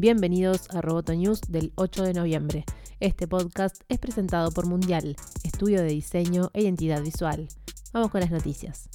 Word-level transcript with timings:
Bienvenidos 0.00 0.70
a 0.70 0.80
Roboto 0.80 1.12
News 1.12 1.40
del 1.48 1.72
8 1.74 2.04
de 2.04 2.14
noviembre. 2.14 2.64
Este 3.00 3.26
podcast 3.26 3.82
es 3.88 3.98
presentado 3.98 4.52
por 4.52 4.64
Mundial, 4.64 5.16
estudio 5.42 5.82
de 5.82 5.88
diseño 5.88 6.50
e 6.54 6.62
identidad 6.62 7.02
visual. 7.02 7.48
Vamos 7.92 8.12
con 8.12 8.20
las 8.20 8.30
noticias. 8.30 8.88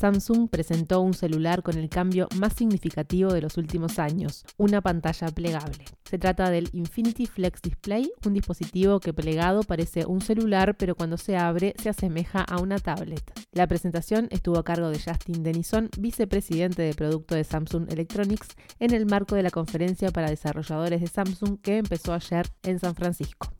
Samsung 0.00 0.48
presentó 0.48 1.02
un 1.02 1.12
celular 1.12 1.62
con 1.62 1.76
el 1.76 1.90
cambio 1.90 2.26
más 2.38 2.54
significativo 2.54 3.34
de 3.34 3.42
los 3.42 3.58
últimos 3.58 3.98
años, 3.98 4.46
una 4.56 4.80
pantalla 4.80 5.28
plegable. 5.28 5.84
Se 6.08 6.18
trata 6.18 6.48
del 6.48 6.70
Infinity 6.72 7.26
Flex 7.26 7.60
Display, 7.60 8.10
un 8.24 8.32
dispositivo 8.32 8.98
que 8.98 9.12
plegado 9.12 9.62
parece 9.62 10.06
un 10.06 10.22
celular, 10.22 10.74
pero 10.78 10.94
cuando 10.94 11.18
se 11.18 11.36
abre 11.36 11.74
se 11.76 11.90
asemeja 11.90 12.40
a 12.40 12.62
una 12.62 12.78
tablet. 12.78 13.20
La 13.52 13.66
presentación 13.66 14.28
estuvo 14.30 14.58
a 14.58 14.64
cargo 14.64 14.88
de 14.88 14.98
Justin 14.98 15.42
Denison, 15.42 15.90
vicepresidente 15.98 16.80
de 16.80 16.94
producto 16.94 17.34
de 17.34 17.44
Samsung 17.44 17.92
Electronics, 17.92 18.48
en 18.78 18.94
el 18.94 19.04
marco 19.04 19.34
de 19.34 19.42
la 19.42 19.50
conferencia 19.50 20.10
para 20.10 20.30
desarrolladores 20.30 21.02
de 21.02 21.08
Samsung 21.08 21.60
que 21.60 21.76
empezó 21.76 22.14
ayer 22.14 22.46
en 22.62 22.78
San 22.78 22.94
Francisco. 22.94 23.52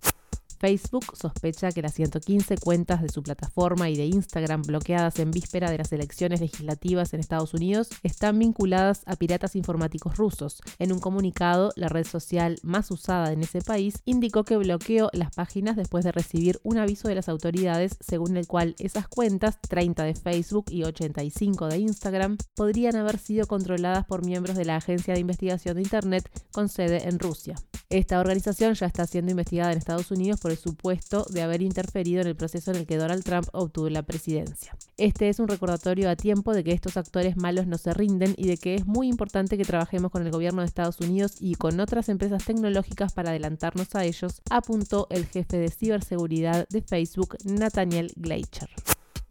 Facebook 0.60 1.16
sospecha 1.16 1.72
que 1.72 1.80
las 1.80 1.94
115 1.94 2.58
cuentas 2.58 3.00
de 3.00 3.08
su 3.08 3.22
plataforma 3.22 3.88
y 3.88 3.96
de 3.96 4.04
Instagram 4.04 4.60
bloqueadas 4.60 5.18
en 5.18 5.30
víspera 5.30 5.70
de 5.70 5.78
las 5.78 5.90
elecciones 5.90 6.40
legislativas 6.40 7.14
en 7.14 7.20
Estados 7.20 7.54
Unidos 7.54 7.88
están 8.02 8.38
vinculadas 8.38 9.02
a 9.06 9.16
piratas 9.16 9.56
informáticos 9.56 10.18
rusos. 10.18 10.60
En 10.78 10.92
un 10.92 11.00
comunicado, 11.00 11.72
la 11.76 11.88
red 11.88 12.06
social 12.06 12.58
más 12.62 12.90
usada 12.90 13.32
en 13.32 13.40
ese 13.40 13.62
país 13.62 14.02
indicó 14.04 14.44
que 14.44 14.58
bloqueó 14.58 15.08
las 15.14 15.34
páginas 15.34 15.76
después 15.76 16.04
de 16.04 16.12
recibir 16.12 16.60
un 16.62 16.76
aviso 16.76 17.08
de 17.08 17.14
las 17.14 17.30
autoridades 17.30 17.96
según 18.00 18.36
el 18.36 18.46
cual 18.46 18.74
esas 18.78 19.08
cuentas, 19.08 19.58
30 19.66 20.04
de 20.04 20.14
Facebook 20.14 20.66
y 20.68 20.84
85 20.84 21.68
de 21.68 21.78
Instagram, 21.78 22.36
podrían 22.54 22.96
haber 22.96 23.16
sido 23.16 23.46
controladas 23.46 24.04
por 24.04 24.26
miembros 24.26 24.58
de 24.58 24.66
la 24.66 24.76
Agencia 24.76 25.14
de 25.14 25.20
Investigación 25.20 25.76
de 25.76 25.82
Internet 25.82 26.30
con 26.52 26.68
sede 26.68 27.08
en 27.08 27.18
Rusia. 27.18 27.56
Esta 27.90 28.20
organización 28.20 28.74
ya 28.74 28.86
está 28.86 29.04
siendo 29.04 29.32
investigada 29.32 29.72
en 29.72 29.78
Estados 29.78 30.12
Unidos 30.12 30.38
por 30.38 30.52
el 30.52 30.56
supuesto 30.56 31.26
de 31.28 31.42
haber 31.42 31.60
interferido 31.60 32.20
en 32.20 32.28
el 32.28 32.36
proceso 32.36 32.70
en 32.70 32.76
el 32.76 32.86
que 32.86 32.96
Donald 32.96 33.24
Trump 33.24 33.48
obtuvo 33.52 33.88
la 33.88 34.04
presidencia. 34.04 34.76
Este 34.96 35.28
es 35.28 35.40
un 35.40 35.48
recordatorio 35.48 36.08
a 36.08 36.14
tiempo 36.14 36.54
de 36.54 36.62
que 36.62 36.70
estos 36.70 36.96
actores 36.96 37.36
malos 37.36 37.66
no 37.66 37.78
se 37.78 37.92
rinden 37.92 38.34
y 38.36 38.46
de 38.46 38.58
que 38.58 38.76
es 38.76 38.86
muy 38.86 39.08
importante 39.08 39.58
que 39.58 39.64
trabajemos 39.64 40.12
con 40.12 40.24
el 40.24 40.30
gobierno 40.30 40.60
de 40.60 40.68
Estados 40.68 41.00
Unidos 41.00 41.34
y 41.40 41.56
con 41.56 41.80
otras 41.80 42.08
empresas 42.08 42.44
tecnológicas 42.44 43.12
para 43.12 43.30
adelantarnos 43.30 43.92
a 43.96 44.04
ellos, 44.04 44.40
apuntó 44.48 45.08
el 45.10 45.26
jefe 45.26 45.58
de 45.58 45.70
ciberseguridad 45.70 46.68
de 46.68 46.82
Facebook, 46.82 47.38
Nathaniel 47.44 48.12
Gleicher. 48.14 48.70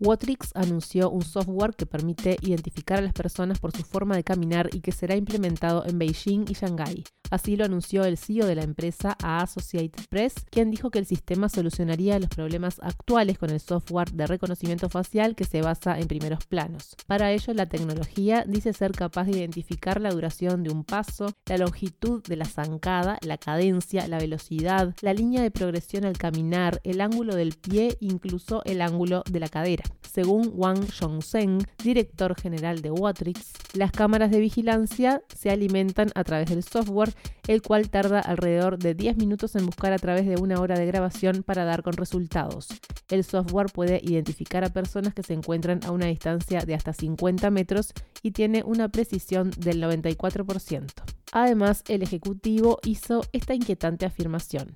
Watrix 0.02 0.52
anunció 0.56 1.10
un 1.10 1.22
software 1.22 1.76
que 1.76 1.86
permite 1.86 2.36
identificar 2.42 2.98
a 2.98 3.04
las 3.04 3.14
personas 3.14 3.60
por 3.60 3.72
su 3.72 3.84
forma 3.84 4.18
de 4.18 4.26
caminar 4.26 4.70
y 4.74 4.82
que 4.82 4.92
será 4.92 5.16
implementado 5.16 5.86
en 5.86 5.98
Beijing 5.98 6.44
y 6.50 6.54
Shanghái. 6.56 7.06
Así 7.30 7.56
lo 7.56 7.66
anunció 7.66 8.04
el 8.06 8.18
CEO 8.18 8.46
de 8.46 8.56
la 8.56 8.64
empresa 8.64 9.18
a 9.22 9.42
Associated 9.42 10.06
Press, 10.10 10.34
quien 10.50 10.72
dijo 10.72 10.90
que 10.90 11.00
el 11.00 11.06
sistema 11.06 11.50
solucionaría 11.50 12.20
los 12.20 12.30
problemas 12.30 12.80
actuales 12.82 13.38
con 13.38 13.50
el 13.50 13.60
software 13.60 14.12
de 14.12 14.28
reconocimiento 14.28 14.90
facial 14.90 15.36
que 15.36 15.44
se 15.44 15.62
basa 15.62 16.00
en 16.00 16.08
primeros 16.08 16.46
planos. 16.46 16.96
Para 17.08 17.32
ello, 17.32 17.54
la 17.54 17.68
tecnología 17.68 18.44
dice 18.48 18.74
ser 18.74 18.92
capaz 18.92 19.26
de 19.26 19.38
identificar 19.38 20.02
la 20.02 20.12
duración 20.12 20.64
de 20.64 20.72
un 20.72 20.84
paso, 20.84 21.28
la 21.46 21.58
longitud 21.58 22.24
de 22.24 22.36
la 22.36 22.46
zancada, 22.46 23.18
la 23.22 23.38
cadencia, 23.38 24.08
la 24.08 24.20
velocidad, 24.20 24.96
la 25.02 25.14
línea 25.14 25.42
de 25.42 25.52
progresión 25.52 26.06
al 26.06 26.18
caminar, 26.18 26.82
el 26.84 27.02
ángulo 27.02 27.36
del 27.36 27.54
pie, 27.54 27.98
incluso 28.00 28.62
el 28.66 28.82
ángulo 28.82 29.24
de 29.30 29.40
la 29.40 29.50
cadera. 29.50 29.84
Según 30.12 30.52
Wang 30.56 30.88
Zhongzheng, 30.92 31.60
director 31.84 32.36
general 32.40 32.82
de 32.82 32.92
Watrix, 32.92 33.54
las 33.74 33.92
cámaras 33.92 34.32
de 34.32 34.40
vigilancia 34.40 35.22
se 35.36 35.52
alimentan 35.52 36.10
a 36.16 36.24
través 36.24 36.50
del 36.50 36.64
software, 36.64 37.14
el 37.48 37.62
cual 37.62 37.90
tarda 37.90 38.20
alrededor 38.20 38.78
de 38.78 38.94
10 38.94 39.18
minutos 39.18 39.56
en 39.56 39.66
buscar 39.66 39.94
a 39.94 39.98
través 39.98 40.26
de 40.26 40.36
una 40.36 40.60
hora 40.60 40.78
de 40.78 40.86
grabación 40.86 41.44
para 41.44 41.66
dar 41.66 41.84
con 41.84 41.94
resultados. 41.94 42.68
El 43.10 43.24
software 43.24 43.72
puede 43.72 44.00
identificar 44.04 44.64
a 44.64 44.70
personas 44.70 45.14
que 45.14 45.24
se 45.24 45.34
encuentran 45.34 45.80
a 45.86 45.92
una 45.92 46.06
distancia 46.06 46.62
de 46.62 46.76
hasta 46.76 46.94
50 46.94 47.50
metros 47.50 47.94
y 48.22 48.32
tiene 48.32 48.64
una 48.64 48.90
precisión 48.90 49.52
del 49.58 49.82
94%. 49.82 50.86
Además, 51.32 51.84
el 51.88 52.04
ejecutivo 52.04 52.80
hizo 52.84 53.22
esta 53.34 53.54
inquietante 53.54 54.06
afirmación. 54.06 54.76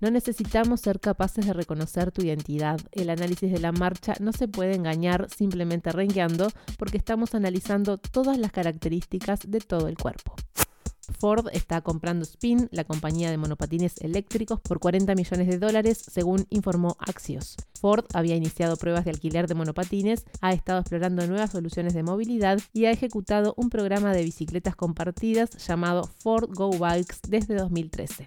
No 0.00 0.10
necesitamos 0.10 0.80
ser 0.80 1.00
capaces 1.00 1.46
de 1.46 1.52
reconocer 1.52 2.12
tu 2.12 2.22
identidad. 2.22 2.80
El 2.92 3.10
análisis 3.10 3.50
de 3.50 3.58
la 3.58 3.72
marcha 3.72 4.14
no 4.20 4.32
se 4.32 4.46
puede 4.46 4.74
engañar 4.74 5.28
simplemente 5.28 5.90
rengueando 5.90 6.48
porque 6.78 6.98
estamos 6.98 7.34
analizando 7.34 7.98
todas 7.98 8.38
las 8.38 8.52
características 8.52 9.40
de 9.48 9.58
todo 9.58 9.88
el 9.88 9.96
cuerpo. 9.96 10.36
Ford 11.18 11.48
está 11.52 11.80
comprando 11.80 12.24
Spin, 12.24 12.68
la 12.72 12.84
compañía 12.84 13.30
de 13.30 13.38
monopatines 13.38 13.98
eléctricos, 14.00 14.60
por 14.60 14.80
40 14.80 15.14
millones 15.14 15.46
de 15.46 15.58
dólares, 15.58 15.98
según 15.98 16.46
informó 16.50 16.96
Axios. 16.98 17.56
Ford 17.80 18.04
había 18.14 18.36
iniciado 18.36 18.76
pruebas 18.76 19.04
de 19.04 19.10
alquiler 19.10 19.46
de 19.46 19.54
monopatines, 19.54 20.24
ha 20.40 20.52
estado 20.52 20.80
explorando 20.80 21.26
nuevas 21.26 21.50
soluciones 21.50 21.94
de 21.94 22.02
movilidad 22.02 22.60
y 22.72 22.86
ha 22.86 22.90
ejecutado 22.90 23.54
un 23.56 23.70
programa 23.70 24.12
de 24.12 24.24
bicicletas 24.24 24.76
compartidas 24.76 25.50
llamado 25.66 26.04
Ford 26.04 26.50
Go 26.52 26.70
Bikes 26.70 27.16
desde 27.28 27.54
2013. 27.54 28.26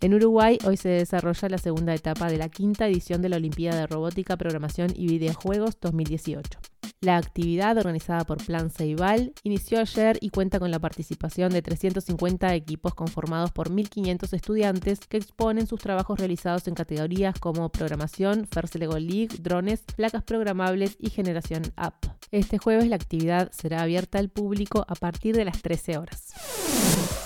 En 0.00 0.14
Uruguay 0.14 0.58
hoy 0.64 0.76
se 0.76 0.90
desarrolla 0.90 1.48
la 1.48 1.58
segunda 1.58 1.94
etapa 1.94 2.28
de 2.28 2.36
la 2.36 2.50
quinta 2.50 2.86
edición 2.86 3.22
de 3.22 3.30
la 3.30 3.36
Olimpiada 3.36 3.80
de 3.80 3.86
Robótica, 3.86 4.36
Programación 4.36 4.92
y 4.94 5.06
Videojuegos 5.06 5.78
2018. 5.80 6.75
La 7.02 7.18
actividad, 7.18 7.76
organizada 7.76 8.24
por 8.24 8.42
Plan 8.44 8.70
Ceibal, 8.70 9.34
inició 9.42 9.80
ayer 9.80 10.16
y 10.22 10.30
cuenta 10.30 10.58
con 10.58 10.70
la 10.70 10.78
participación 10.78 11.52
de 11.52 11.60
350 11.60 12.54
equipos 12.54 12.94
conformados 12.94 13.52
por 13.52 13.70
1.500 13.70 14.32
estudiantes 14.32 15.00
que 15.00 15.18
exponen 15.18 15.66
sus 15.66 15.80
trabajos 15.80 16.18
realizados 16.18 16.66
en 16.68 16.74
categorías 16.74 17.38
como 17.38 17.68
programación, 17.68 18.48
First 18.50 18.76
Lego 18.76 18.98
League, 18.98 19.36
drones, 19.40 19.82
placas 19.94 20.22
programables 20.22 20.96
y 20.98 21.10
generación 21.10 21.64
app. 21.76 22.06
Este 22.30 22.56
jueves 22.56 22.88
la 22.88 22.96
actividad 22.96 23.52
será 23.52 23.82
abierta 23.82 24.18
al 24.18 24.30
público 24.30 24.84
a 24.88 24.94
partir 24.94 25.36
de 25.36 25.44
las 25.44 25.60
13 25.60 25.98
horas. 25.98 27.25